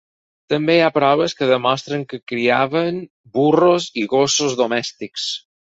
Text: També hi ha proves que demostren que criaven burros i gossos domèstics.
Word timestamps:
També 0.53 0.77
hi 0.77 0.79
ha 0.85 0.93
proves 0.95 1.35
que 1.41 1.49
demostren 1.51 2.07
que 2.13 2.19
criaven 2.33 2.99
burros 3.39 3.89
i 4.05 4.09
gossos 4.19 4.61
domèstics. 4.65 5.33